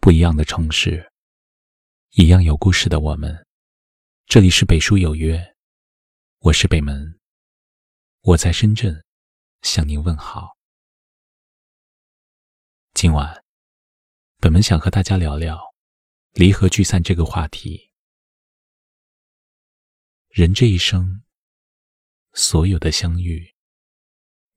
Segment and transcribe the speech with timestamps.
[0.00, 1.12] 不一样的城市，
[2.12, 3.46] 一样有故事的我们。
[4.26, 5.56] 这里是北书有约，
[6.38, 7.18] 我是北门，
[8.20, 9.04] 我在深圳
[9.62, 10.56] 向您问好。
[12.94, 13.44] 今晚，
[14.38, 15.58] 本门想和大家聊聊
[16.32, 17.90] 离合聚散这个话题。
[20.28, 21.22] 人这一生，
[22.34, 23.52] 所有的相遇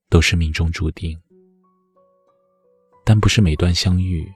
[0.08, 1.20] 都是命中注定，
[3.04, 4.32] 但不是每段相遇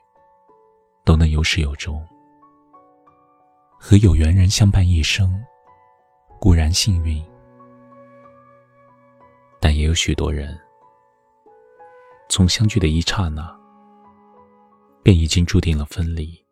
[1.07, 2.05] 都能有始有终。
[3.79, 5.41] 和有缘人相伴一生，
[6.41, 7.25] 固然幸运，
[9.61, 10.59] 但也有许多人
[12.29, 13.57] 从相聚的一刹那，
[15.05, 16.45] 便已经注定了分离。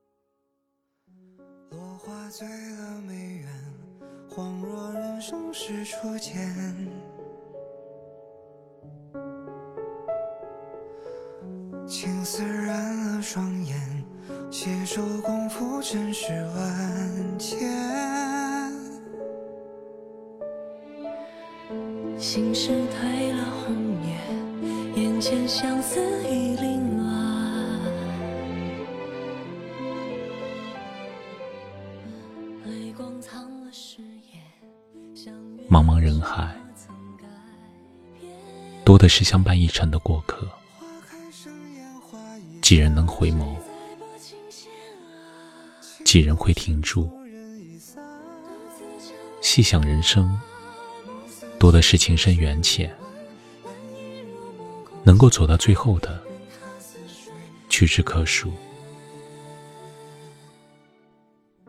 [1.70, 3.50] 落花醉了梅园，
[4.30, 6.32] 恍若人生是初见。
[11.88, 13.73] 青丝染了双眼，
[14.64, 17.58] 携手共赴尘世万千。
[22.18, 27.78] 心事褪了红颜，眼前相思已凌乱。
[32.64, 34.00] 泪光藏了誓
[34.32, 35.34] 言，
[35.68, 36.56] 茫茫人海，
[38.82, 40.46] 多的是相伴一程的过客。
[40.78, 43.54] 花开生烟花易几人能回眸？
[46.14, 47.10] 几人会停住？
[49.42, 50.40] 细想人生，
[51.58, 52.88] 多的是情深缘浅。
[55.02, 56.22] 能够走到最后的，
[57.68, 58.52] 屈指可数。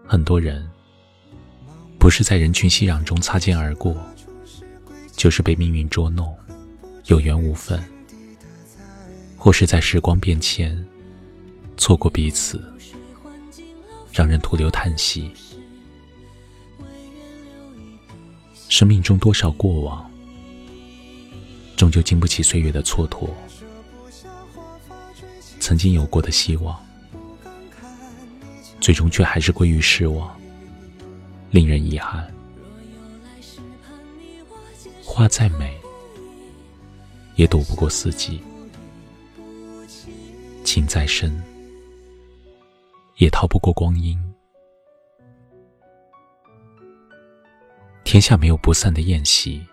[0.06, 0.70] 很多人，
[1.98, 3.98] 不是在人群熙攘中擦肩而过，
[5.14, 6.38] 就是被命运捉弄，
[7.06, 7.84] 有缘无分，
[9.40, 10.86] 或是在时光变迁，
[11.78, 12.64] 错过彼此，
[14.16, 15.30] 让人徒留叹息。
[18.70, 20.10] 生命中多少过往，
[21.76, 23.28] 终究经不起岁月的蹉跎。
[25.60, 26.82] 曾经有过的希望，
[28.80, 30.34] 最终却还是归于失望，
[31.52, 32.26] 令人遗憾。
[35.04, 35.78] 花再美，
[37.36, 38.40] 也躲不过四季；
[40.64, 41.44] 情再深，
[43.16, 44.20] 也逃不过光阴。
[48.04, 49.66] 天下没有不散的宴席，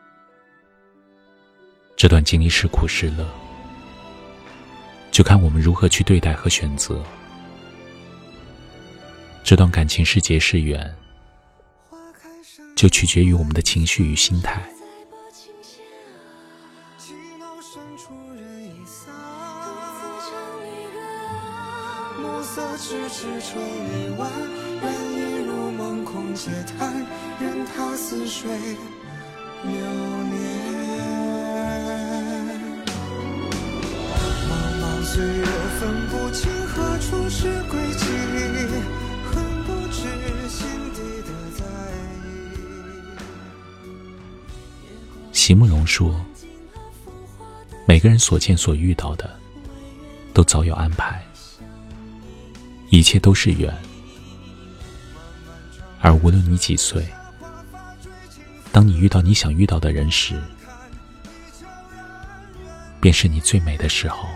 [1.97, 3.28] 这段经历是苦是乐，
[5.10, 7.04] 就看我们如何去对待和选择。
[9.44, 10.94] 这段感情是劫是缘，
[12.76, 14.62] 就取决于我们的情绪与心态。
[23.22, 24.28] 迟迟成夜晚，
[24.82, 25.16] 人已
[25.46, 27.06] 入梦空嗟叹，
[27.38, 28.50] 任他似水
[29.62, 30.34] 流年。
[34.50, 34.50] 茫
[34.80, 35.44] 茫岁月
[35.78, 38.06] 分不清何处是归期，
[39.30, 40.02] 恨不知
[40.48, 41.62] 心底的在
[42.24, 42.26] 意。
[45.30, 46.20] 席慕容说
[47.86, 49.30] ：“每个人所见所遇到的，
[50.34, 51.21] 都早有安排，
[52.92, 53.75] 一切都是缘。
[55.98, 57.08] 而无论你几岁，
[58.70, 60.38] 当你遇到你想遇到的人时，
[63.00, 64.28] 便是你最美的时候。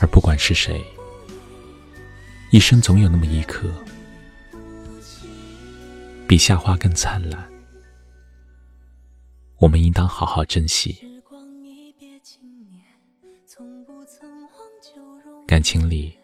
[0.00, 0.84] 而不管是谁，
[2.50, 3.70] 一生总有那么一刻，
[6.26, 7.48] 比夏花更灿烂。
[9.58, 11.11] 我们应当好好珍惜。
[15.52, 16.18] 感情里，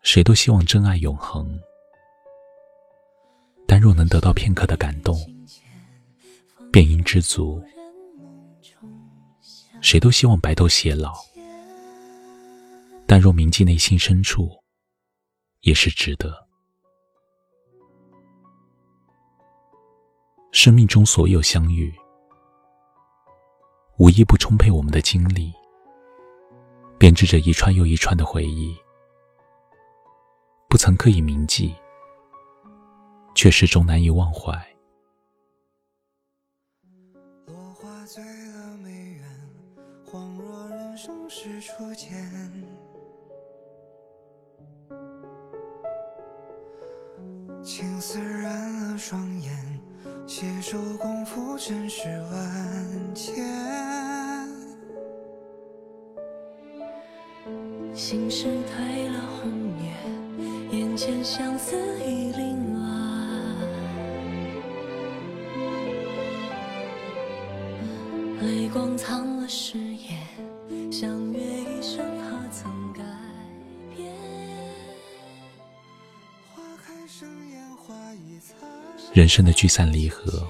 [0.00, 1.60] 谁都希望真爱永恒，
[3.66, 5.14] 但若能得到片刻的感动，
[6.72, 7.62] 便应知足。
[9.82, 11.12] 谁都希望白头偕老，
[13.06, 14.58] 但若铭记内心深处，
[15.60, 16.48] 也是值得。
[20.50, 21.94] 生命中所有相遇，
[23.98, 25.52] 无一不充沛我们的经历，
[26.98, 28.76] 编织着一串又一串的回忆，
[30.68, 31.72] 不曾刻意铭记，
[33.36, 34.50] 却始终难以忘怀。
[37.46, 39.24] 落花醉了梅园，
[40.04, 42.10] 恍若人生是初见。
[47.62, 49.80] 青丝染了双眼，
[50.26, 53.97] 携手共赴尘世万千。
[58.10, 59.52] 心事褪了红
[59.82, 62.88] 颜，眼前相思已凌乱，
[68.40, 73.02] 泪光藏了誓言，相约一生何曾改
[73.94, 74.10] 变？
[76.54, 78.66] 花开盛艳花已残，
[79.12, 80.48] 人生的聚散离合，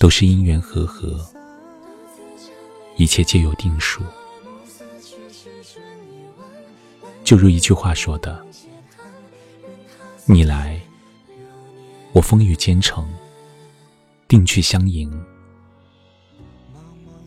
[0.00, 1.24] 都是因缘和合，
[2.96, 4.02] 一切皆有定数。
[7.30, 8.44] 就如一句话说的
[10.26, 10.80] ：“你来，
[12.12, 13.08] 我风雨兼程，
[14.26, 15.08] 定去相迎；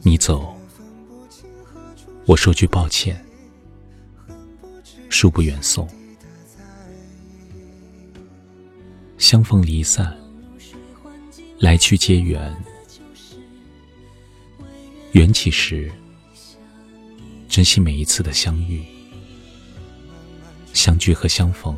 [0.02, 0.54] 你走，
[2.26, 3.26] 我说句抱歉，
[5.10, 5.88] 恕不远送。
[9.18, 10.14] 相逢离散，
[11.60, 12.54] 来去皆缘。
[15.14, 15.90] 缘起时，
[17.48, 18.84] 珍惜每一次的相遇。”
[20.74, 21.78] 相聚和相逢，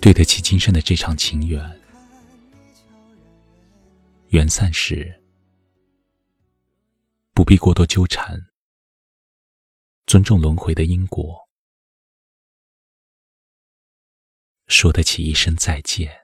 [0.00, 1.80] 对得起今生的这场情缘。
[4.30, 5.22] 缘散时，
[7.32, 8.46] 不必过多纠缠，
[10.06, 11.48] 尊重轮回的因果，
[14.66, 16.23] 说得起一声再见。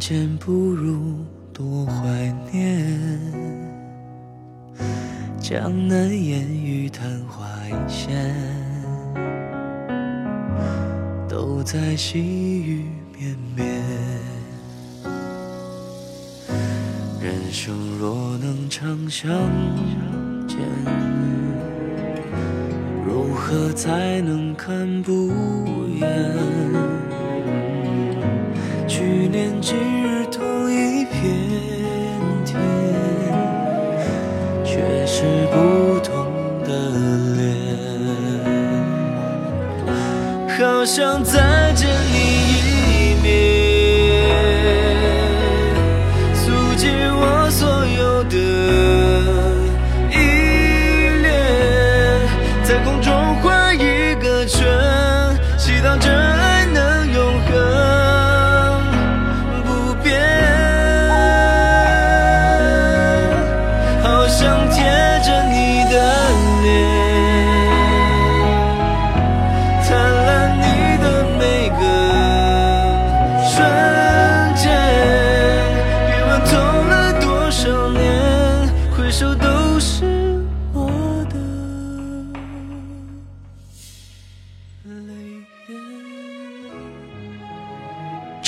[0.00, 3.20] 见不如多怀念，
[5.38, 8.34] 江南烟雨昙花一现，
[11.28, 13.68] 都在细雨绵绵。
[17.20, 19.30] 人生若能长相
[20.48, 20.56] 见，
[23.06, 25.30] 如何才能看不
[26.00, 26.89] 厌？
[29.00, 31.22] 去年今日同一片
[32.44, 32.60] 天，
[34.62, 36.26] 却是不同
[36.66, 36.68] 的
[37.34, 37.40] 脸。
[40.58, 41.40] 好想再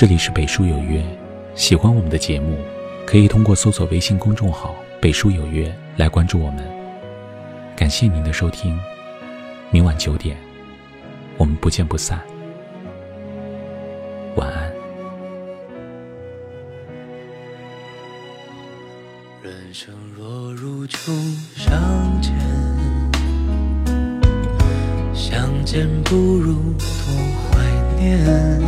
[0.03, 1.01] 这里是北书有约，
[1.55, 2.59] 喜欢我们的节目，
[3.07, 6.69] 可以通过搜索微信公众号“北书有约”来关注我们。
[7.77, 8.77] 感谢您的收听，
[9.71, 10.37] 明晚九点，
[11.37, 12.21] 我们不见不散。
[14.35, 14.73] 晚安。
[19.41, 21.13] 人生若如初
[21.55, 22.35] 相见，
[25.15, 27.15] 相见不如多
[27.53, 28.62] 怀念。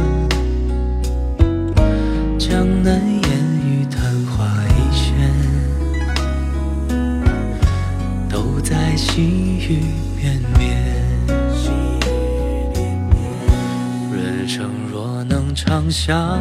[15.94, 16.36] 相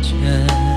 [0.00, 0.75] 见，